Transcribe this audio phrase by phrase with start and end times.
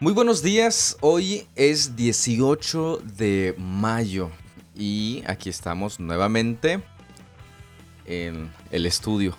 [0.00, 4.28] Muy buenos días, hoy es 18 de mayo
[4.74, 6.82] y aquí estamos nuevamente
[8.04, 9.36] en el estudio.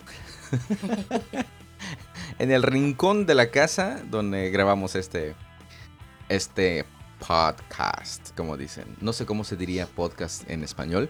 [2.39, 5.35] en el rincón de la casa donde grabamos este,
[6.29, 6.85] este
[7.19, 8.95] podcast, como dicen.
[9.01, 11.09] No sé cómo se diría podcast en español.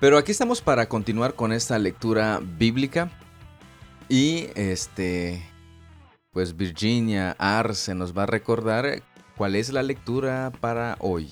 [0.00, 3.10] Pero aquí estamos para continuar con esta lectura bíblica.
[4.08, 5.44] Y este,
[6.36, 9.02] pues Virginia Arce nos va a recordar
[9.38, 11.30] cuál es la lectura para hoy.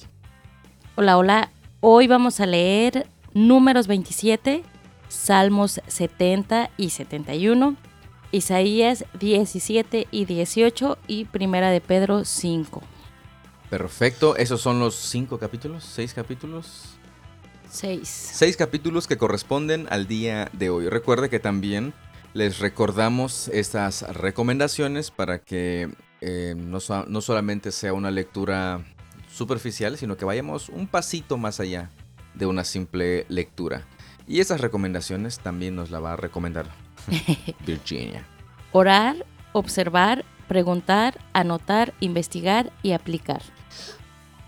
[0.94, 1.52] Hola, hola.
[1.80, 4.62] Hoy vamos a leer números 27,
[5.08, 7.76] Salmos 70 y 71,
[8.32, 12.82] Isaías 17 y 18 y Primera de Pedro 5.
[13.68, 16.96] Perfecto, esos son los cinco capítulos, seis capítulos.
[17.70, 18.08] Seis.
[18.08, 20.88] Seis capítulos que corresponden al día de hoy.
[20.88, 21.92] Recuerde que también
[22.34, 25.88] les recordamos estas recomendaciones para que
[26.20, 28.84] eh, no, no solamente sea una lectura
[29.32, 31.90] superficial, sino que vayamos un pasito más allá
[32.34, 33.86] de una simple lectura.
[34.26, 36.66] Y esas recomendaciones también nos la va a recomendar
[37.66, 38.26] Virginia.
[38.72, 43.42] Orar, observar, preguntar, anotar, investigar y aplicar.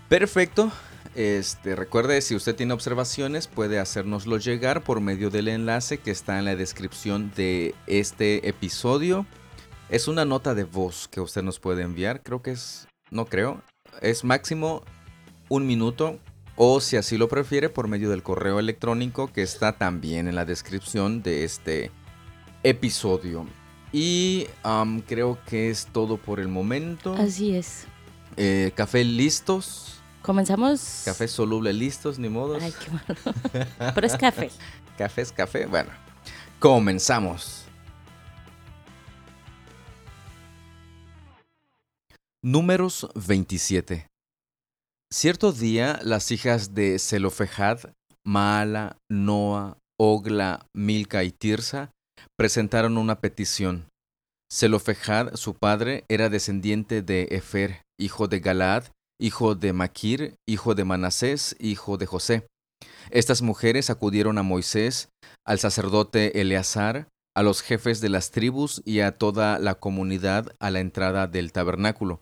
[0.09, 0.71] Perfecto.
[1.17, 6.37] Este, recuerde, si usted tiene observaciones, puede hacérnoslo llegar por medio del enlace que está
[6.37, 9.25] en la descripción de este episodio.
[9.89, 12.21] Es una nota de voz que usted nos puede enviar.
[12.21, 13.63] Creo que es, no creo,
[13.99, 14.83] es máximo
[15.49, 16.19] un minuto.
[16.55, 20.45] O si así lo prefiere, por medio del correo electrónico que está también en la
[20.45, 21.89] descripción de este
[22.61, 23.47] episodio.
[23.91, 24.45] Y
[25.07, 27.15] creo que es todo por el momento.
[27.15, 27.85] Así es.
[28.35, 29.96] Eh, café listos.
[30.27, 31.03] Comenzamos.
[31.05, 32.57] Café soluble listos, ni modo.
[32.59, 33.63] Ay, qué malo.
[33.95, 34.51] Pero es café.
[34.97, 35.65] café es café.
[35.67, 35.89] Bueno,
[36.59, 37.63] comenzamos.
[42.43, 44.09] Números 27.
[45.13, 47.93] Cierto día las hijas de Zelofejad,
[48.25, 51.91] Maala, Noa, Ogla, Milca y Tirsa
[52.37, 53.87] presentaron una petición.
[54.51, 58.87] Zelofejad, su padre, era descendiente de Efer, hijo de Galaad,
[59.19, 62.47] hijo de Maquir, hijo de Manasés, hijo de José.
[63.09, 65.09] Estas mujeres acudieron a Moisés,
[65.45, 70.71] al sacerdote Eleazar, a los jefes de las tribus y a toda la comunidad a
[70.71, 72.21] la entrada del tabernáculo.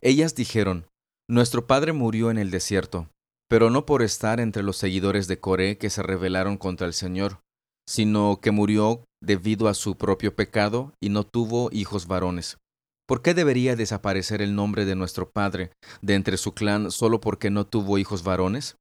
[0.00, 0.86] Ellas dijeron,
[1.28, 3.08] Nuestro padre murió en el desierto,
[3.48, 7.40] pero no por estar entre los seguidores de Coré que se rebelaron contra el Señor,
[7.88, 12.58] sino que murió debido a su propio pecado y no tuvo hijos varones.
[13.06, 15.70] ¿Por qué debería desaparecer el nombre de nuestro padre
[16.02, 18.76] de entre su clan solo porque no tuvo hijos varones?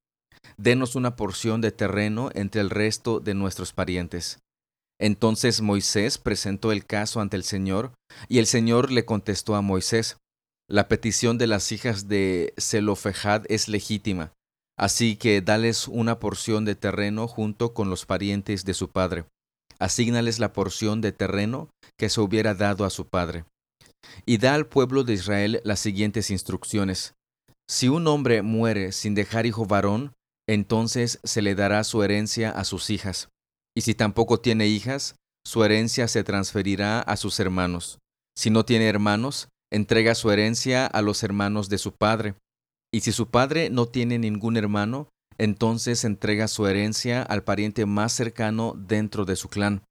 [0.57, 4.39] Denos una porción de terreno entre el resto de nuestros parientes.
[4.99, 7.91] Entonces Moisés presentó el caso ante el Señor,
[8.27, 10.17] y el Señor le contestó a Moisés,
[10.67, 14.31] La petición de las hijas de Zelofejad es legítima,
[14.79, 19.25] así que dales una porción de terreno junto con los parientes de su padre.
[19.77, 21.69] Asígnales la porción de terreno
[21.99, 23.45] que se hubiera dado a su padre
[24.25, 27.13] y da al pueblo de Israel las siguientes instrucciones.
[27.67, 30.13] Si un hombre muere sin dejar hijo varón,
[30.47, 33.29] entonces se le dará su herencia a sus hijas,
[33.75, 37.99] y si tampoco tiene hijas, su herencia se transferirá a sus hermanos.
[38.37, 42.35] Si no tiene hermanos, entrega su herencia a los hermanos de su padre,
[42.93, 48.13] y si su padre no tiene ningún hermano, entonces entrega su herencia al pariente más
[48.13, 49.83] cercano dentro de su clan.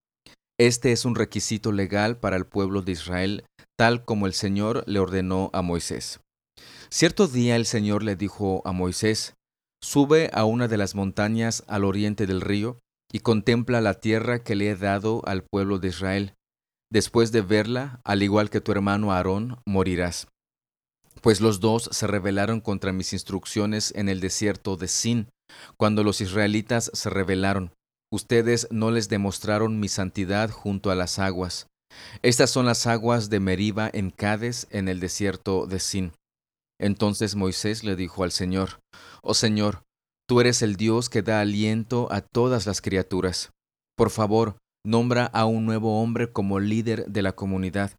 [0.59, 3.45] Este es un requisito legal para el pueblo de Israel
[3.79, 6.21] tal como el Señor le ordenó a Moisés.
[6.91, 9.35] Cierto día el Señor le dijo a Moisés,
[9.83, 12.79] Sube a una de las montañas al oriente del río
[13.13, 16.35] y contempla la tierra que le he dado al pueblo de Israel.
[16.91, 20.29] Después de verla, al igual que tu hermano Aarón, morirás.
[21.21, 25.29] Pues los dos se rebelaron contra mis instrucciones en el desierto de Sin,
[25.77, 27.73] cuando los israelitas se rebelaron.
[28.13, 31.67] Ustedes no les demostraron mi santidad junto a las aguas.
[32.23, 36.13] Estas son las aguas de Meriba en Cades, en el desierto de Sin.
[36.81, 38.81] Entonces Moisés le dijo al Señor,
[39.23, 39.83] Oh Señor,
[40.29, 43.51] tú eres el Dios que da aliento a todas las criaturas.
[43.97, 47.93] Por favor, nombra a un nuevo hombre como líder de la comunidad.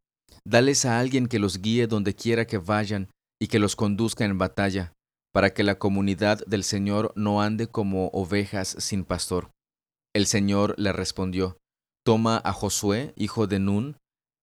[0.46, 3.10] Dales a alguien que los guíe donde quiera que vayan
[3.42, 4.94] y que los conduzca en batalla,
[5.34, 9.50] para que la comunidad del Señor no ande como ovejas sin pastor.
[10.14, 11.58] El Señor le respondió,
[12.06, 13.98] Toma a Josué, hijo de Nun,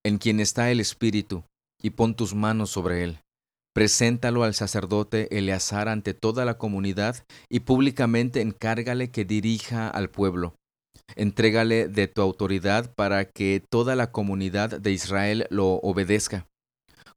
[0.04, 1.44] en quien está el Espíritu,
[1.80, 3.20] y pon tus manos sobre él.
[3.72, 10.56] Preséntalo al sacerdote Eleazar ante toda la comunidad y públicamente encárgale que dirija al pueblo.
[11.14, 16.48] Entrégale de tu autoridad para que toda la comunidad de Israel lo obedezca.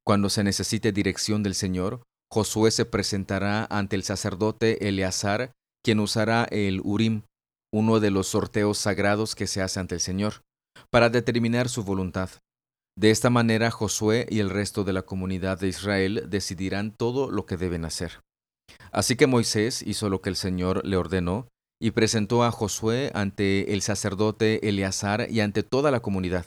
[0.06, 5.54] Cuando se necesite dirección del Señor, Josué se presentará ante el sacerdote Eleazar,
[5.84, 7.24] quien usará el Urim,
[7.74, 10.44] uno de los sorteos sagrados que se hace ante el Señor,
[10.90, 12.30] para determinar su voluntad.
[12.98, 17.46] De esta manera Josué y el resto de la comunidad de Israel decidirán todo lo
[17.46, 18.22] que deben hacer.
[18.92, 21.48] Así que Moisés hizo lo que el Señor le ordenó
[21.82, 26.46] y presentó a Josué ante el sacerdote Eleazar y ante toda la comunidad.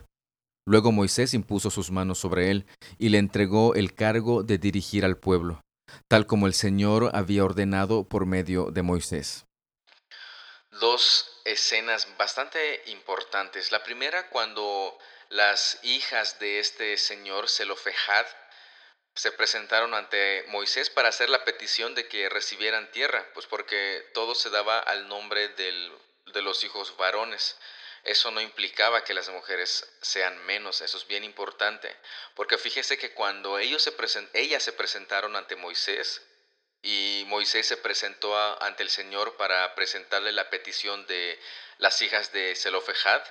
[0.66, 2.66] Luego Moisés impuso sus manos sobre él
[2.98, 5.60] y le entregó el cargo de dirigir al pueblo,
[6.08, 9.47] tal como el Señor había ordenado por medio de Moisés.
[10.80, 13.72] Dos escenas bastante importantes.
[13.72, 14.98] La primera cuando
[15.28, 18.26] las hijas de este señor Zelofejad
[19.14, 24.34] se presentaron ante Moisés para hacer la petición de que recibieran tierra, pues porque todo
[24.36, 27.56] se daba al nombre de los hijos varones.
[28.04, 31.94] Eso no implicaba que las mujeres sean menos, eso es bien importante,
[32.36, 33.92] porque fíjese que cuando ellos se
[34.34, 36.22] ellas se presentaron ante Moisés
[36.82, 41.38] y Moisés se presentó ante el Señor para presentarle la petición de
[41.78, 43.22] las hijas de Zelofejad,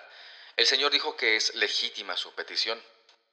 [0.57, 2.81] el Señor dijo que es legítima su petición,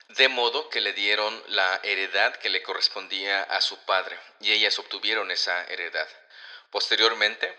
[0.09, 4.79] de modo que le dieron la heredad que le correspondía a su padre, y ellas
[4.79, 6.09] obtuvieron esa heredad.
[6.71, 7.57] Posteriormente,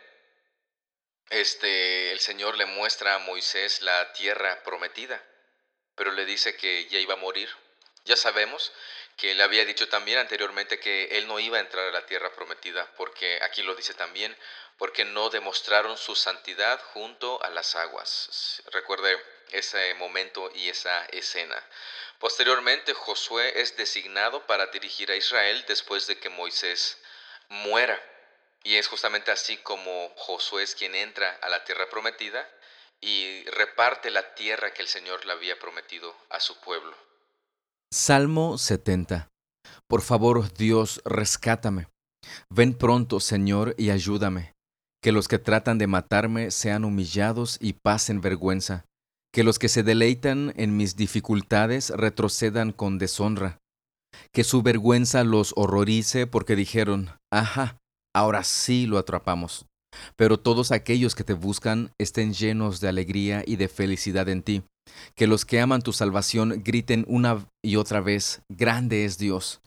[1.29, 5.23] este, el Señor le muestra a Moisés la tierra prometida,
[5.95, 7.49] pero le dice que ya iba a morir.
[8.03, 8.71] Ya sabemos
[9.17, 12.33] que él había dicho también anteriormente que él no iba a entrar a la tierra
[12.33, 14.35] prometida, porque aquí lo dice también,
[14.77, 18.61] porque no demostraron su santidad junto a las aguas.
[18.71, 19.17] Recuerde
[19.51, 21.61] ese momento y esa escena.
[22.19, 26.97] Posteriormente, Josué es designado para dirigir a Israel después de que Moisés
[27.47, 28.01] muera.
[28.63, 32.49] Y es justamente así como Josué es quien entra a la tierra prometida
[32.99, 36.97] y reparte la tierra que el Señor le había prometido a su pueblo.
[37.97, 39.29] Salmo 70.
[39.87, 41.87] Por favor, Dios, rescátame.
[42.49, 44.51] Ven pronto, Señor, y ayúdame.
[45.01, 48.83] Que los que tratan de matarme sean humillados y pasen vergüenza
[49.31, 53.59] que los que se deleitan en mis dificultades retrocedan con deshonra,
[54.33, 57.77] que su vergüenza los horrorice porque dijeron, ajá,
[58.13, 59.67] ahora sí lo atrapamos.
[60.17, 64.63] Pero todos aquellos que te buscan estén llenos de alegría y de felicidad en ti,
[65.15, 69.61] que los que aman tu salvación griten una y otra vez, grande es Dios.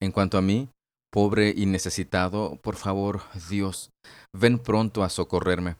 [0.00, 0.68] En cuanto a mí,
[1.10, 3.90] pobre y necesitado, por favor, Dios,
[4.32, 5.76] ven pronto a socorrerme.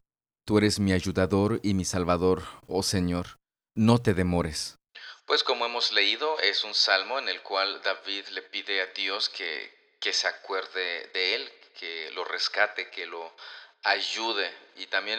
[0.46, 3.38] Tú eres mi ayudador y mi salvador, oh Señor,
[3.74, 4.78] no te demores.
[5.26, 9.28] Pues como hemos leído, es un salmo en el cual David le pide a Dios
[9.28, 13.34] que, que se acuerde de él, que lo rescate, que lo
[13.82, 15.18] ayude y también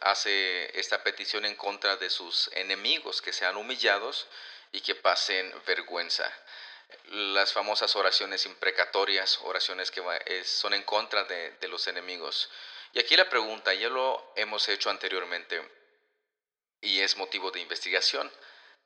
[0.00, 4.26] hace esta petición en contra de sus enemigos, que sean humillados
[4.72, 6.30] y que pasen vergüenza.
[7.10, 10.02] Las famosas oraciones imprecatorias, oraciones que
[10.44, 12.50] son en contra de, de los enemigos.
[12.92, 15.60] Y aquí la pregunta, ya lo hemos hecho anteriormente
[16.80, 18.30] y es motivo de investigación.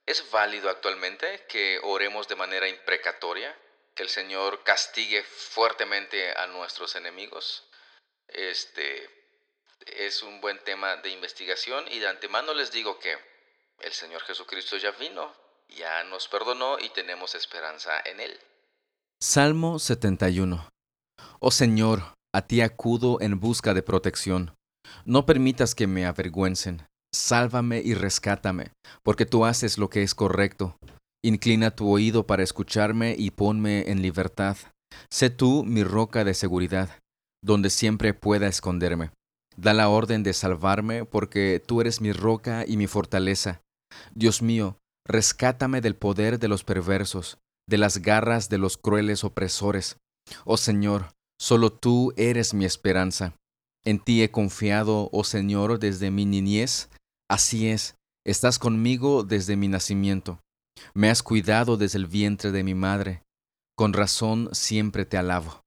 [0.07, 3.55] ¿Es válido actualmente que oremos de manera imprecatoria?
[3.95, 7.65] ¿Que el Señor castigue fuertemente a nuestros enemigos?
[8.29, 9.18] Este
[9.97, 13.17] es un buen tema de investigación y de antemano les digo que
[13.81, 15.33] el Señor Jesucristo ya vino,
[15.69, 18.39] ya nos perdonó y tenemos esperanza en Él.
[19.21, 20.69] Salmo 71
[21.41, 22.03] Oh Señor,
[22.35, 24.55] a ti acudo en busca de protección.
[25.05, 26.87] No permitas que me avergüencen.
[27.15, 30.77] Sálvame y rescátame, porque tú haces lo que es correcto.
[31.25, 34.57] Inclina tu oído para escucharme y ponme en libertad.
[35.11, 36.99] Sé tú mi roca de seguridad,
[37.43, 39.11] donde siempre pueda esconderme.
[39.59, 43.61] Da la orden de salvarme, porque tú eres mi roca y mi fortaleza.
[44.15, 47.39] Dios mío, rescátame del poder de los perversos,
[47.69, 49.99] de las garras de los crueles opresores.
[50.45, 51.07] Oh Señor,
[51.41, 53.35] Solo tú eres mi esperanza.
[53.85, 56.91] En ti he confiado, oh Señor, desde mi niñez.
[57.31, 57.95] Así es,
[58.27, 60.41] estás conmigo desde mi nacimiento.
[60.95, 63.23] Me has cuidado desde el vientre de mi madre.
[63.77, 65.63] Con razón siempre te alabo.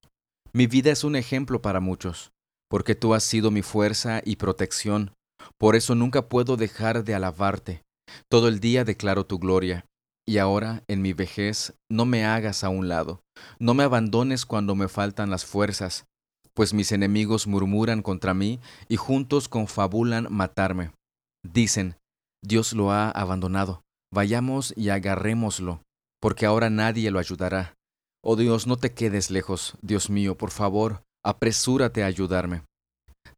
[0.51, 2.31] Mi vida es un ejemplo para muchos,
[2.71, 5.13] porque tú has sido mi fuerza y protección.
[5.57, 7.83] Por eso nunca puedo dejar de alabarte.
[8.29, 9.85] Todo el día declaro tu gloria.
[10.25, 13.23] Y ahora, en mi vejez, no me hagas a un lado,
[13.59, 16.05] no me abandones cuando me faltan las fuerzas,
[16.53, 20.93] pues mis enemigos murmuran contra mí y juntos confabulan matarme.
[21.43, 21.97] Dicen,
[22.41, 23.81] Dios lo ha abandonado,
[24.13, 25.81] vayamos y agarrémoslo,
[26.21, 27.73] porque ahora nadie lo ayudará.
[28.23, 32.63] Oh Dios, no te quedes lejos, Dios mío, por favor, apresúrate a ayudarme.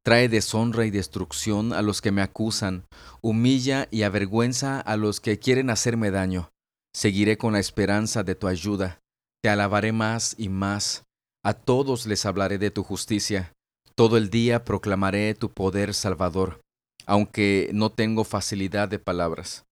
[0.03, 2.85] Trae deshonra y destrucción a los que me acusan,
[3.21, 6.49] humilla y avergüenza a los que quieren hacerme daño.
[6.93, 8.99] Seguiré con la esperanza de tu ayuda.
[9.41, 11.03] te alabaré más y más,
[11.43, 13.51] a todos les hablaré de tu justicia,
[13.95, 16.61] todo el día proclamaré tu poder salvador,
[17.05, 19.65] aunque no tengo facilidad de palabras.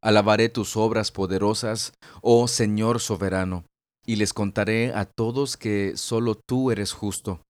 [0.00, 1.92] Alabaré tus obras poderosas,
[2.22, 3.64] oh Señor soberano,
[4.06, 7.40] y les contaré a todos que solo tú eres justo.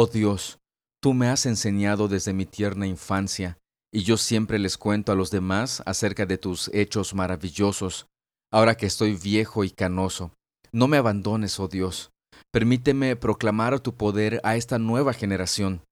[0.00, 0.60] Oh Dios,
[1.02, 3.58] tú me has enseñado desde mi tierna infancia,
[3.92, 8.06] y yo siempre les cuento a los demás acerca de tus hechos maravillosos,
[8.52, 10.30] ahora que estoy viejo y canoso.
[10.70, 12.12] No me abandones, oh Dios.
[12.52, 15.82] Permíteme proclamar tu poder a esta nueva generación,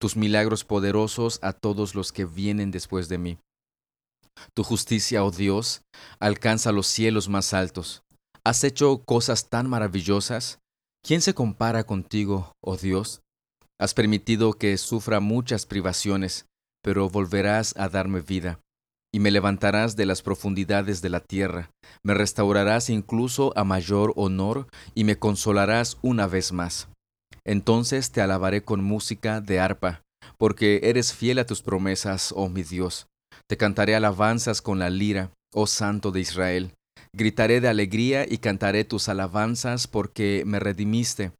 [0.00, 3.38] tus milagros poderosos a todos los que vienen después de mí.
[4.54, 5.82] Tu justicia, oh Dios,
[6.20, 8.04] alcanza los cielos más altos.
[8.44, 10.60] Has hecho cosas tan maravillosas.
[11.02, 13.22] ¿Quién se compara contigo, oh Dios?
[13.78, 16.46] Has permitido que sufra muchas privaciones,
[16.82, 18.60] pero volverás a darme vida,
[19.12, 21.70] y me levantarás de las profundidades de la tierra,
[22.02, 26.88] me restaurarás incluso a mayor honor, y me consolarás una vez más.
[27.44, 30.02] Entonces te alabaré con música de arpa,
[30.38, 33.06] porque eres fiel a tus promesas, oh mi Dios.
[33.48, 36.72] Te cantaré alabanzas con la lira, oh Santo de Israel.
[37.12, 41.32] Gritaré de alegría y cantaré tus alabanzas porque me redimiste.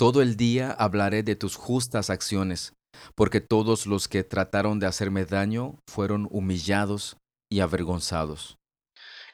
[0.00, 2.72] Todo el día hablaré de tus justas acciones,
[3.14, 7.18] porque todos los que trataron de hacerme daño fueron humillados
[7.50, 8.56] y avergonzados.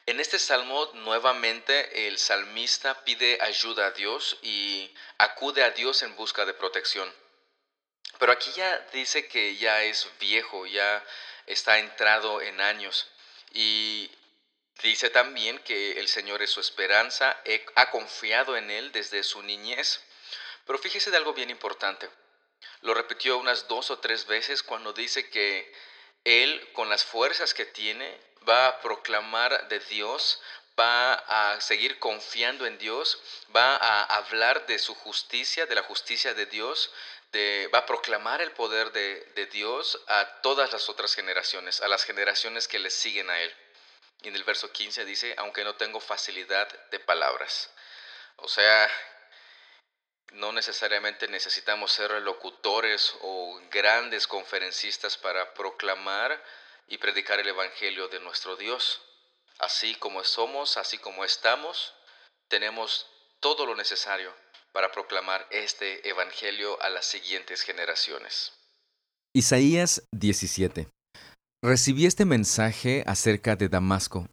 [0.07, 6.13] En este salmo nuevamente el salmista pide ayuda a Dios y acude a Dios en
[6.17, 7.09] busca de protección.
[8.19, 11.01] Pero aquí ya dice que ya es viejo, ya
[11.45, 13.07] está entrado en años.
[13.53, 14.11] Y
[14.83, 17.37] dice también que el Señor es su esperanza,
[17.75, 20.01] ha confiado en Él desde su niñez.
[20.67, 22.09] Pero fíjese de algo bien importante.
[22.81, 25.73] Lo repitió unas dos o tres veces cuando dice que
[26.23, 30.41] Él, con las fuerzas que tiene, va a proclamar de Dios,
[30.79, 33.19] va a seguir confiando en Dios,
[33.55, 36.91] va a hablar de su justicia, de la justicia de Dios,
[37.73, 42.67] va a proclamar el poder de, Dios a todas las otras generaciones, a las generaciones
[42.67, 43.53] que le siguen a Él.
[44.23, 47.71] Y en el verso 15 dice, aunque no tengo facilidad de palabras.
[48.37, 48.89] O sea,
[50.33, 56.43] no necesariamente necesitamos ser locutores o grandes conferencistas para proclamar
[56.87, 59.01] y predicar el Evangelio de nuestro Dios.
[59.59, 61.93] Así como somos, así como estamos,
[62.47, 63.07] tenemos
[63.39, 64.33] todo lo necesario
[64.71, 68.53] para proclamar este Evangelio a las siguientes generaciones.
[69.33, 70.87] Isaías 17.
[71.63, 74.27] Recibí este mensaje acerca de Damasco.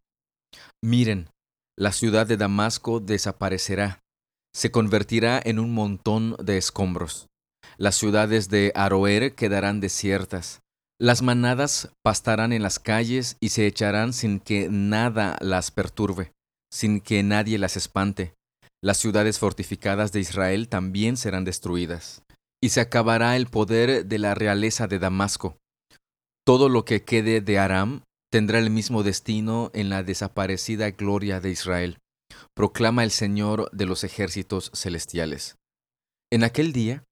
[0.83, 1.31] Miren,
[1.77, 4.04] la ciudad de Damasco desaparecerá,
[4.55, 7.29] se convertirá en un montón de escombros.
[7.77, 10.61] Las ciudades de Aroer quedarán desiertas.
[11.01, 16.33] Las manadas pastarán en las calles y se echarán sin que nada las perturbe,
[16.73, 18.35] sin que nadie las espante.
[18.81, 22.23] Las ciudades fortificadas de Israel también serán destruidas,
[22.63, 25.57] y se acabará el poder de la realeza de Damasco.
[26.47, 31.51] Todo lo que quede de Aram tendrá el mismo destino en la desaparecida gloria de
[31.51, 31.99] Israel,
[32.55, 35.57] proclama el Señor de los ejércitos celestiales.
[36.33, 37.05] En aquel día,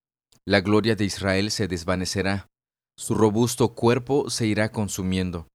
[0.47, 2.49] la gloria de Israel se desvanecerá,
[2.97, 5.49] su robusto cuerpo se irá consumiendo,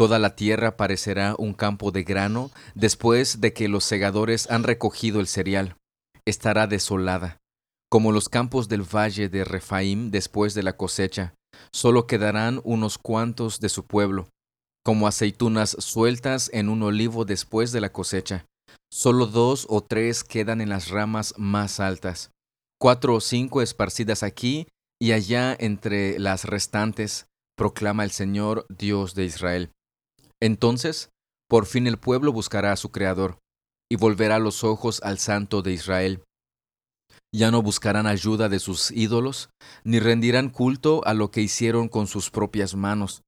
[0.00, 5.20] Toda la tierra parecerá un campo de grano después de que los segadores han recogido
[5.20, 5.76] el cereal.
[6.24, 7.36] Estará desolada,
[7.90, 11.34] como los campos del valle de Refaim después de la cosecha.
[11.70, 14.30] Solo quedarán unos cuantos de su pueblo,
[14.82, 18.46] como aceitunas sueltas en un olivo después de la cosecha.
[18.92, 22.32] Solo dos o tres quedan en las ramas más altas,
[22.78, 24.66] cuatro o cinco esparcidas aquí
[25.00, 29.70] y allá entre las restantes, proclama el Señor Dios de Israel.
[30.40, 31.10] Entonces,
[31.48, 33.38] por fin el pueblo buscará a su Creador,
[33.90, 36.22] y volverá los ojos al Santo de Israel.
[37.34, 39.50] Ya no buscarán ayuda de sus ídolos,
[39.84, 43.22] ni rendirán culto a lo que hicieron con sus propias manos.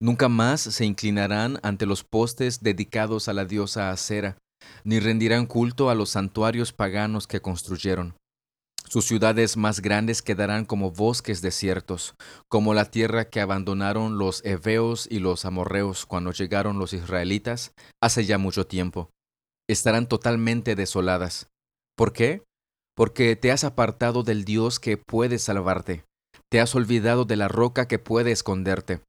[0.00, 4.38] Nunca más se inclinarán ante los postes dedicados a la diosa Acera,
[4.84, 8.14] ni rendirán culto a los santuarios paganos que construyeron.
[8.88, 12.14] Sus ciudades más grandes quedarán como bosques desiertos,
[12.48, 17.72] como la tierra que abandonaron los heveos y los amorreos cuando llegaron los israelitas
[18.02, 19.10] hace ya mucho tiempo.
[19.68, 21.48] Estarán totalmente desoladas.
[21.96, 22.42] ¿Por qué?
[22.96, 26.04] Porque te has apartado del Dios que puede salvarte.
[26.50, 29.00] Te has olvidado de la roca que puede esconderte.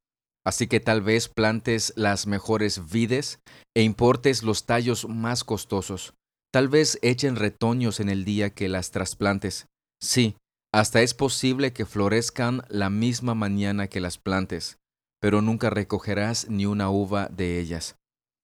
[0.50, 3.38] Así que tal vez plantes las mejores vides
[3.76, 6.12] e importes los tallos más costosos.
[6.52, 9.66] Tal vez echen retoños en el día que las trasplantes.
[10.02, 10.34] Sí,
[10.74, 14.78] hasta es posible que florezcan la misma mañana que las plantes,
[15.20, 17.94] pero nunca recogerás ni una uva de ellas.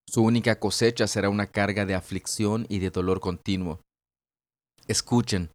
[0.09, 3.81] Su única cosecha será una carga de aflicción y de dolor continuo.
[4.87, 5.51] Escuchen,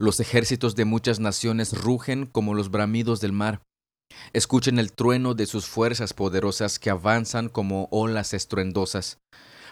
[0.00, 3.62] los ejércitos de muchas naciones rugen como los bramidos del mar.
[4.32, 9.18] Escuchen el trueno de sus fuerzas poderosas que avanzan como olas estruendosas.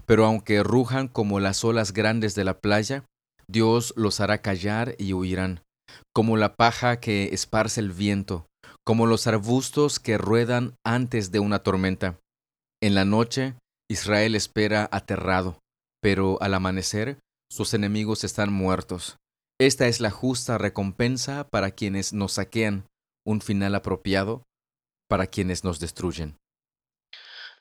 [0.06, 3.04] Pero aunque rujan como las olas grandes de la playa,
[3.49, 5.62] Dios los hará callar y huirán,
[6.14, 8.47] como la paja que esparce el viento,
[8.85, 12.18] como los arbustos que ruedan antes de una tormenta.
[12.82, 13.54] En la noche,
[13.90, 15.59] Israel espera aterrado,
[16.00, 17.18] pero al amanecer,
[17.50, 19.16] sus enemigos están muertos.
[19.61, 22.87] Esta es la justa recompensa para quienes nos saquean,
[23.24, 24.44] un final apropiado
[25.08, 26.38] para quienes nos destruyen.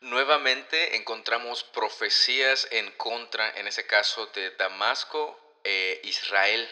[0.01, 6.69] Nuevamente encontramos profecías en contra, en ese caso, de Damasco e Israel.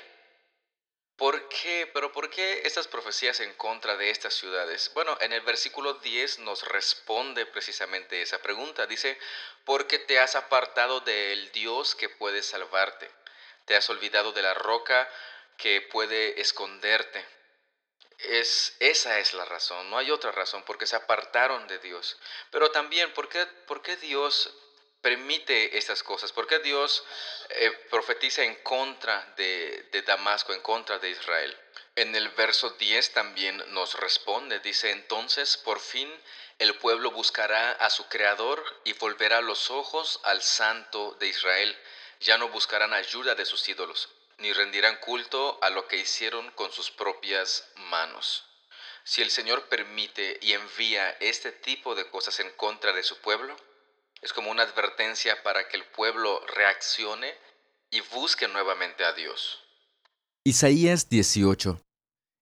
[1.18, 1.90] ¿Por qué?
[1.94, 4.92] Pero ¿por qué estas profecías en contra de estas ciudades?
[4.94, 8.86] Bueno, en el versículo 10 nos responde precisamente esa pregunta.
[8.86, 9.18] Dice,
[9.66, 13.10] porque te has apartado del Dios que puede salvarte.
[13.66, 15.10] Te has olvidado de la roca
[15.58, 17.26] que puede esconderte.
[18.20, 22.18] Es, esa es la razón, no hay otra razón, porque se apartaron de Dios.
[22.52, 24.52] Pero también, ¿por qué, por qué Dios
[25.02, 26.32] permite estas cosas?
[26.32, 27.04] ¿Por qué Dios
[27.50, 31.56] eh, profetiza en contra de, de Damasco, en contra de Israel?
[31.96, 36.12] En el verso 10 también nos responde, dice entonces, por fin
[36.58, 41.78] el pueblo buscará a su Creador y volverá los ojos al Santo de Israel.
[42.20, 46.72] Ya no buscarán ayuda de sus ídolos ni rendirán culto a lo que hicieron con
[46.72, 48.44] sus propias manos.
[49.04, 53.56] Si el Señor permite y envía este tipo de cosas en contra de su pueblo,
[54.22, 57.34] es como una advertencia para que el pueblo reaccione
[57.90, 59.64] y busque nuevamente a Dios.
[60.44, 61.82] Isaías 18.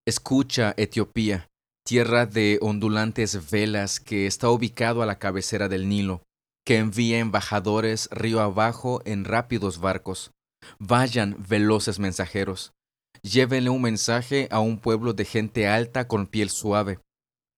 [0.07, 1.47] Escucha, Etiopía,
[1.85, 6.23] tierra de ondulantes velas que está ubicado a la cabecera del Nilo,
[6.65, 10.31] que envía embajadores río abajo en rápidos barcos
[10.79, 12.73] Vayan, veloces mensajeros,
[13.21, 16.99] llévenle un mensaje a un pueblo de gente alta con piel suave,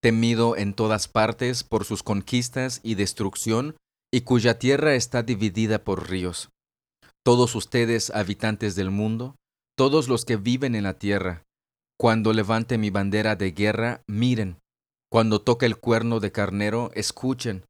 [0.01, 3.75] temido en todas partes por sus conquistas y destrucción,
[4.13, 6.49] y cuya tierra está dividida por ríos.
[7.25, 9.35] Todos ustedes, habitantes del mundo,
[9.77, 11.43] todos los que viven en la tierra,
[11.99, 14.59] cuando levante mi bandera de guerra, miren,
[15.11, 17.65] cuando toque el cuerno de carnero, escuchen,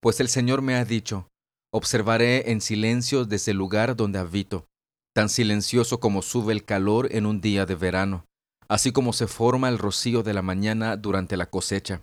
[0.00, 1.28] pues el Señor me ha dicho,
[1.72, 4.66] observaré en silencio desde el lugar donde habito
[5.14, 8.24] tan silencioso como sube el calor en un día de verano,
[8.68, 12.02] así como se forma el rocío de la mañana durante la cosecha.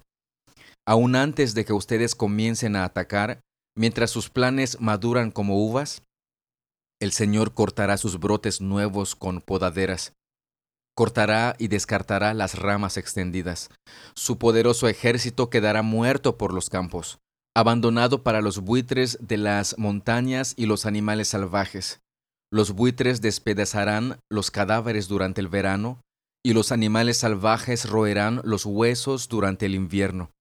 [0.87, 3.41] Aún antes de que ustedes comiencen a atacar,
[3.75, 6.03] mientras sus planes maduran como uvas,
[6.99, 10.13] el Señor cortará sus brotes nuevos con podaderas,
[10.95, 13.69] cortará y descartará las ramas extendidas.
[14.15, 17.19] Su poderoso ejército quedará muerto por los campos,
[17.55, 22.01] abandonado para los buitres de las montañas y los animales salvajes.
[22.51, 26.01] Los buitres despedazarán los cadáveres durante el verano,
[26.43, 30.31] y los animales salvajes roerán los huesos durante el invierno.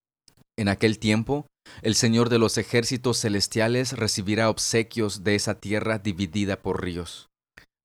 [0.56, 1.46] En aquel tiempo,
[1.82, 7.28] el Señor de los ejércitos celestiales recibirá obsequios de esa tierra dividida por ríos,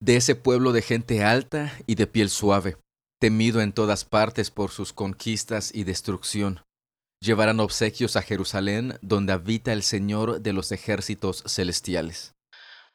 [0.02, 2.78] de ese pueblo de gente alta y de piel suave,
[3.20, 6.62] temido en todas partes por sus conquistas y destrucción.
[7.22, 12.33] Llevarán obsequios a Jerusalén, donde habita el Señor de los ejércitos celestiales.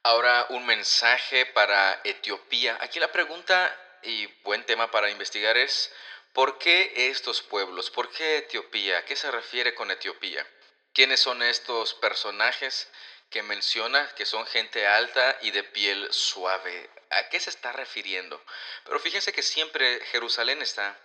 [0.08, 2.78] Ahora un mensaje para Etiopía.
[2.80, 5.92] Aquí la pregunta y buen tema para investigar es,
[6.32, 7.90] ¿por qué estos pueblos?
[7.90, 8.96] ¿Por qué Etiopía?
[8.96, 10.46] ¿A qué se refiere con Etiopía?
[10.94, 12.88] ¿Quiénes son estos personajes
[13.28, 16.88] que menciona que son gente alta y de piel suave?
[17.10, 18.42] ¿A qué se está refiriendo?
[18.84, 20.98] Pero fíjense que siempre Jerusalén está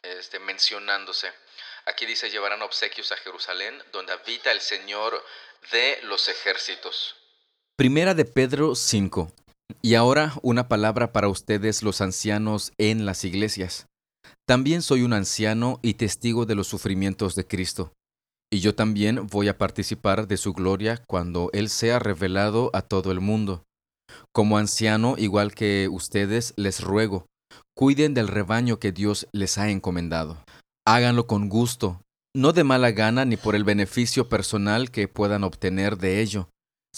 [0.00, 1.30] este, mencionándose.
[1.84, 5.22] Aquí dice, llevarán obsequios a Jerusalén, donde habita el Señor
[5.70, 7.14] de los ejércitos.
[7.78, 9.30] Primera de Pedro 5.
[9.82, 13.86] Y ahora una palabra para ustedes los ancianos en las iglesias.
[14.48, 17.92] También soy un anciano y testigo de los sufrimientos de Cristo.
[18.52, 23.12] Y yo también voy a participar de su gloria cuando Él sea revelado a todo
[23.12, 23.62] el mundo.
[24.34, 27.26] Como anciano, igual que ustedes, les ruego,
[27.76, 30.42] cuiden del rebaño que Dios les ha encomendado.
[30.84, 32.02] Háganlo con gusto,
[32.34, 36.48] no de mala gana ni por el beneficio personal que puedan obtener de ello,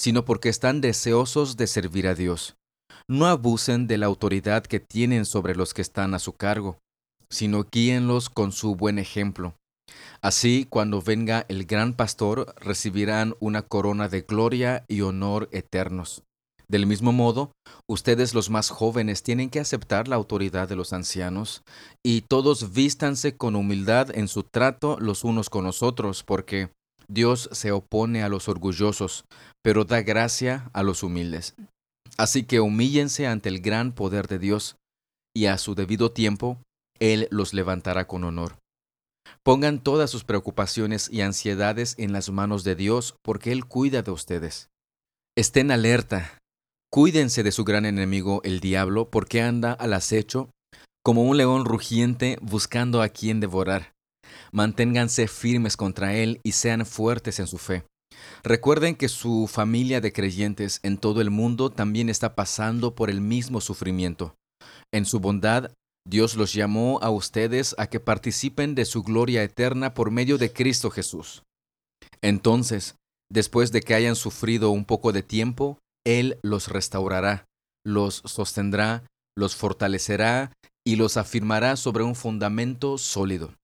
[0.00, 2.56] sino porque están deseosos de servir a Dios.
[3.06, 6.78] No abusen de la autoridad que tienen sobre los que están a su cargo,
[7.28, 9.56] sino guíenlos con su buen ejemplo.
[10.22, 16.22] Así, cuando venga el gran pastor, recibirán una corona de gloria y honor eternos.
[16.66, 17.52] Del mismo modo,
[17.86, 21.62] ustedes los más jóvenes tienen que aceptar la autoridad de los ancianos,
[22.02, 26.70] y todos vístanse con humildad en su trato los unos con los otros, porque
[27.10, 29.24] Dios se opone a los orgullosos,
[29.62, 31.54] pero da gracia a los humildes.
[32.16, 34.76] Así que humíllense ante el gran poder de Dios,
[35.34, 36.58] y a su debido tiempo,
[37.00, 38.58] Él los levantará con honor.
[39.42, 44.10] Pongan todas sus preocupaciones y ansiedades en las manos de Dios, porque Él cuida de
[44.12, 44.68] ustedes.
[45.36, 46.38] Estén alerta,
[46.92, 50.50] cuídense de su gran enemigo, el diablo, porque anda al acecho
[51.02, 53.94] como un león rugiente buscando a quien devorar.
[54.52, 57.84] Manténganse firmes contra Él y sean fuertes en su fe.
[58.42, 63.20] Recuerden que su familia de creyentes en todo el mundo también está pasando por el
[63.20, 64.34] mismo sufrimiento.
[64.92, 65.72] En su bondad,
[66.06, 70.52] Dios los llamó a ustedes a que participen de su gloria eterna por medio de
[70.52, 71.42] Cristo Jesús.
[72.22, 72.96] Entonces,
[73.30, 77.44] después de que hayan sufrido un poco de tiempo, Él los restaurará,
[77.84, 79.04] los sostendrá,
[79.36, 80.52] los fortalecerá
[80.86, 83.54] y los afirmará sobre un fundamento sólido.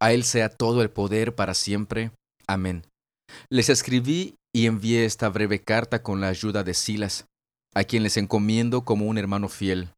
[0.00, 2.10] A Él sea todo el poder para siempre.
[2.46, 2.86] Amén.
[3.48, 7.26] Les escribí y envié esta breve carta con la ayuda de Silas,
[7.74, 9.90] a quien les encomiendo como un hermano fiel.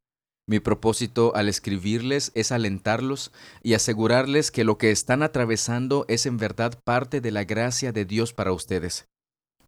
[0.45, 6.37] Mi propósito al escribirles es alentarlos y asegurarles que lo que están atravesando es en
[6.37, 9.07] verdad parte de la gracia de Dios para ustedes.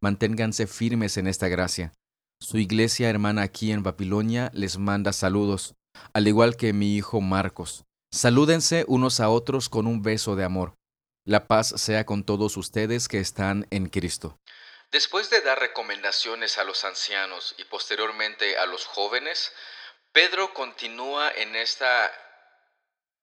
[0.01, 1.93] Manténganse firmes en esta gracia.
[2.41, 5.75] Su iglesia hermana aquí en Babilonia les manda saludos,
[6.13, 7.85] al igual que mi hijo Marcos.
[8.15, 10.73] Salúdense unos a otros con un beso de amor.
[11.25, 14.39] La paz sea con todos ustedes que están en Cristo.
[14.89, 19.51] Después de dar recomendaciones a los ancianos y posteriormente a los jóvenes,
[20.13, 22.10] Pedro continúa en esta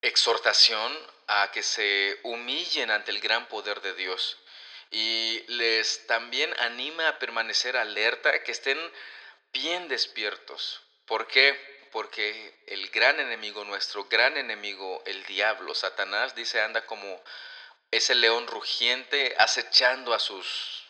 [0.03, 0.93] exhortación
[1.27, 4.37] a que se humillen ante el gran poder de Dios
[4.91, 8.79] y les también anima a permanecer alerta, que estén
[9.55, 10.83] bien despiertos.
[11.07, 11.72] ¿Por qué?
[11.93, 17.23] Porque el gran enemigo, nuestro gran enemigo, el diablo, Satanás, dice, anda como
[17.93, 20.83] ese león rugiente acechando a sus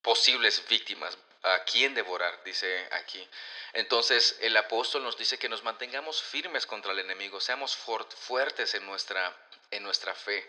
[0.00, 3.28] posibles víctimas, a quién devorar, dice aquí.
[3.72, 8.86] Entonces el apóstol nos dice que nos mantengamos firmes contra el enemigo, seamos fuertes en
[8.86, 9.36] nuestra,
[9.72, 10.48] en nuestra fe.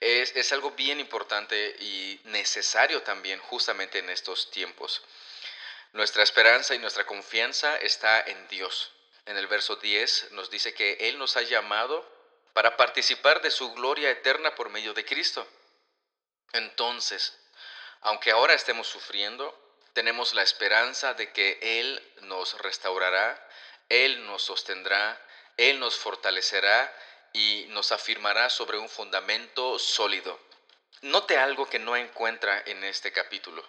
[0.00, 5.02] Es, es algo bien importante y necesario también justamente en estos tiempos.
[5.92, 8.92] Nuestra esperanza y nuestra confianza está en Dios.
[9.26, 12.08] En el verso 10 nos dice que Él nos ha llamado
[12.52, 15.46] para participar de su gloria eterna por medio de Cristo.
[16.52, 17.36] Entonces,
[18.00, 19.54] aunque ahora estemos sufriendo,
[19.92, 23.48] tenemos la esperanza de que Él nos restaurará,
[23.88, 25.20] Él nos sostendrá,
[25.56, 26.94] Él nos fortalecerá
[27.32, 30.38] y nos afirmará sobre un fundamento sólido.
[31.02, 33.66] Note algo que no encuentra en este capítulo,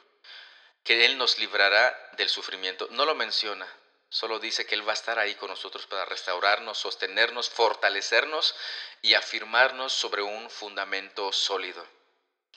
[0.83, 2.87] que Él nos librará del sufrimiento.
[2.91, 3.67] No lo menciona,
[4.09, 8.55] Solo dice que Él va a estar ahí con nosotros para restaurarnos, sostenernos, fortalecernos
[9.01, 11.85] y afirmarnos sobre un fundamento sólido.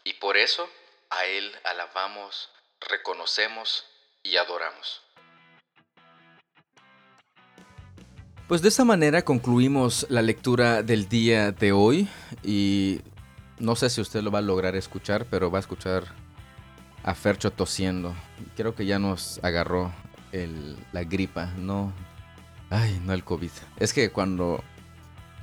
[0.04, 0.70] Y por eso
[1.10, 3.84] a Él alabamos, reconocemos
[4.22, 5.02] y adoramos.
[8.46, 12.08] Pues de esa manera concluimos la lectura del día de hoy
[12.42, 13.00] y
[13.58, 16.14] no sé si usted lo va a lograr escuchar, pero va a escuchar
[17.02, 18.14] a Fercho tosiendo.
[18.56, 19.92] Creo que ya nos agarró
[20.93, 21.93] la gripa, no.
[22.71, 23.51] Ay, no el COVID.
[23.79, 24.62] Es que cuando,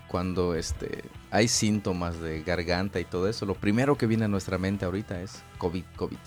[0.07, 4.57] cuando este, hay síntomas de garganta y todo eso, lo primero que viene a nuestra
[4.57, 6.17] mente ahorita es COVID, COVID.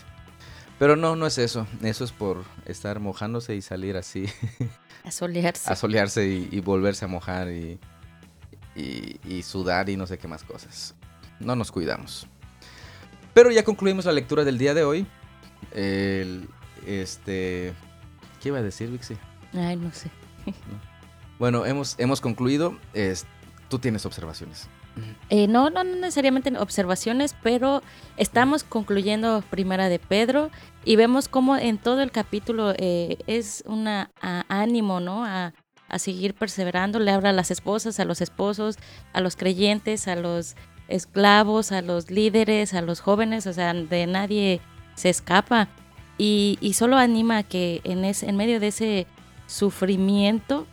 [0.78, 1.66] Pero no, no es eso.
[1.82, 4.26] Eso es por estar mojándose y salir así.
[5.04, 5.70] A solearse.
[5.72, 7.78] A solearse y, volverse a mojar y,
[8.74, 10.94] y, sudar y no sé qué más cosas.
[11.38, 12.26] No nos cuidamos.
[13.32, 15.06] Pero ya concluimos la lectura del día de hoy.
[15.72, 16.50] El,
[16.86, 17.72] este,
[18.40, 19.16] ¿Qué iba a decir, Vixi?
[19.52, 20.10] Ay, no sé.
[21.38, 22.76] Bueno, hemos, hemos concluido.
[23.68, 24.68] Tú tienes observaciones.
[25.30, 27.82] Eh, no, no, necesariamente observaciones, pero
[28.16, 30.50] estamos concluyendo Primera de Pedro
[30.84, 33.86] y vemos cómo en todo el capítulo eh, es un
[34.48, 35.24] ánimo, ¿no?
[35.24, 35.54] A,
[35.88, 36.98] a, seguir perseverando.
[36.98, 38.76] Le habla a las esposas, a los esposos,
[39.12, 40.56] a los creyentes, a los
[40.88, 44.60] esclavos, a los líderes, a los jóvenes, o sea, de nadie
[44.94, 45.68] se escapa
[46.22, 49.06] y, solo anima a que en, en medio de ese
[49.46, 50.66] sufrimiento,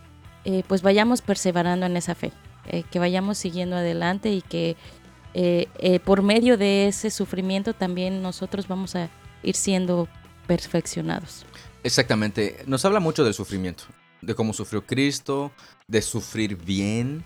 [0.43, 2.33] eh, pues vayamos perseverando en esa fe,
[2.65, 4.75] eh, que vayamos siguiendo adelante y que
[5.33, 9.09] eh, por medio de ese sufrimiento también nosotros vamos a
[9.41, 10.09] ir siendo
[10.47, 11.45] perfeccionados.
[11.83, 13.85] Exactamente, nos habla mucho del sufrimiento,
[14.21, 15.53] de cómo sufrió Cristo,
[15.87, 17.23] de sufrir bien.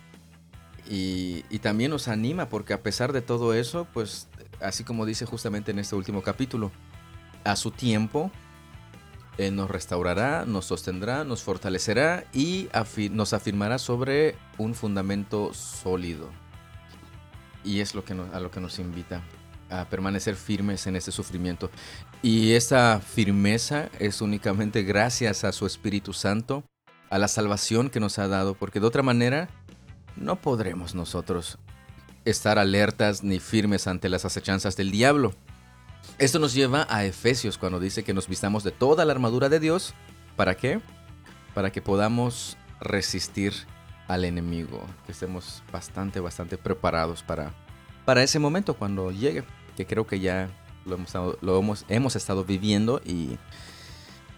[0.87, 4.27] Y, y, también nos anima porque a pesar de todo eso, pues
[4.59, 6.71] así como dice justamente en este último capítulo,
[7.43, 8.31] a su tiempo
[9.37, 12.69] eh, nos restaurará, nos sostendrá, nos fortalecerá y
[13.11, 16.29] nos afirmará sobre un fundamento sólido.
[17.63, 19.21] Y es lo que a lo que nos invita.
[19.69, 21.71] a permanecer firmes en este sufrimiento.
[22.21, 26.65] Y esa firmeza es únicamente gracias a su Espíritu Santo,
[27.09, 29.47] a la salvación que nos ha dado, porque de otra manera
[30.17, 31.57] no podremos nosotros
[32.25, 35.33] estar alertas ni firmes ante las acechanzas del diablo.
[36.17, 39.59] Esto nos lleva a Efesios cuando dice que nos vistamos de toda la armadura de
[39.59, 39.93] Dios.
[40.35, 40.81] ¿Para qué?
[41.53, 43.53] Para que podamos resistir
[44.07, 47.53] al enemigo, que estemos bastante, bastante preparados para,
[48.05, 49.43] para ese momento cuando llegue,
[49.77, 50.49] que creo que ya
[50.85, 53.37] lo hemos, lo hemos, hemos estado viviendo y,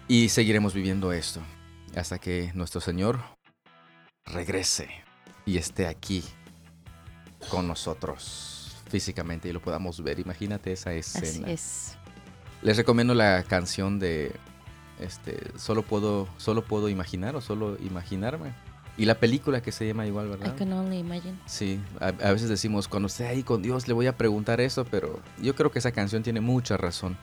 [0.06, 1.40] y seguiremos viviendo esto
[1.96, 3.20] hasta que nuestro Señor
[4.24, 4.88] regrese
[5.46, 6.24] y esté aquí
[7.50, 8.63] con nosotros
[8.94, 10.20] físicamente y lo podamos ver.
[10.20, 11.46] Imagínate esa escena.
[11.46, 11.96] Así es.
[12.62, 14.30] Les recomiendo la canción de
[15.00, 18.52] este solo puedo solo puedo imaginar o solo imaginarme.
[18.96, 20.54] Y la película que se llama igual, ¿verdad?
[20.54, 21.36] I can only imagine.
[21.46, 24.84] Sí, a, a veces decimos, cuando esté ahí con Dios le voy a preguntar eso,
[24.84, 27.18] pero yo creo que esa canción tiene mucha razón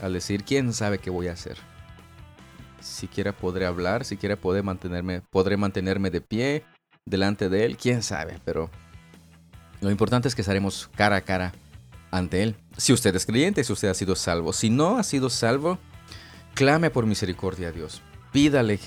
[0.00, 1.56] al decir, ¿quién sabe qué voy a hacer?
[2.78, 6.62] Siquiera podré hablar, siquiera podré mantenerme, podré mantenerme de pie
[7.04, 8.70] delante de Él, quién sabe, pero
[9.86, 11.52] lo importante es que estaremos cara a cara
[12.10, 12.56] ante Él.
[12.76, 14.52] Si usted es creyente, si usted ha sido salvo.
[14.52, 15.78] Si no ha sido salvo,
[16.54, 18.02] clame por misericordia a Dios.
[18.32, 18.80] Pídale,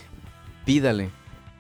[0.66, 1.10] pídale,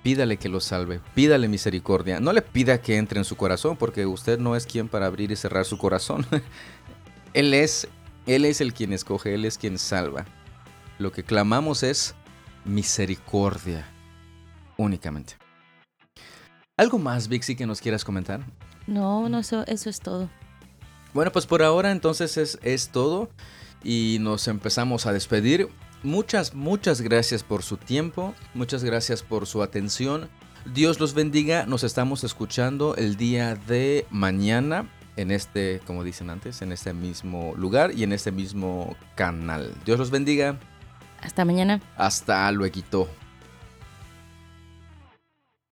[0.03, 0.99] pídale que lo salve.
[1.15, 2.19] Pídale misericordia.
[2.19, 5.31] No le pida que entre en su corazón, porque usted no es quien para abrir
[5.31, 6.25] y cerrar su corazón.
[7.33, 7.87] él es,
[8.27, 10.25] Él es el quien escoge, Él es quien salva.
[10.97, 12.13] Lo que clamamos es
[12.65, 13.87] misericordia
[14.75, 15.37] únicamente.
[16.75, 18.41] ¿Algo más, Vixi, que nos quieras comentar?
[18.89, 20.29] No, no, eso, eso es todo.
[21.13, 23.29] Bueno, pues por ahora entonces es, es todo
[23.83, 25.69] y nos empezamos a despedir.
[26.01, 30.29] Muchas, muchas gracias por su tiempo, muchas gracias por su atención.
[30.73, 36.61] Dios los bendiga, nos estamos escuchando el día de mañana en este, como dicen antes,
[36.61, 39.73] en este mismo lugar y en este mismo canal.
[39.85, 40.57] Dios los bendiga.
[41.21, 41.81] Hasta mañana.
[41.95, 43.09] Hasta luego.